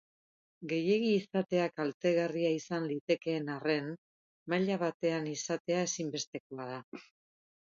Gehiegi 0.69 1.09
izatea 1.17 1.67
kaletgarria 1.81 2.49
izan 2.61 2.87
litekeen 2.93 3.53
arren, 3.57 3.93
maila 4.55 4.79
batean 4.87 5.29
izatea 5.37 5.85
ezinbestekoa 5.91 6.67
da. 6.73 6.83